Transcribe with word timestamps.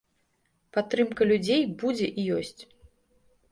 Падтрымка 0.77 1.27
людзей 1.33 1.63
будзе 1.85 2.07
і 2.19 2.27
ёсць. 2.41 2.57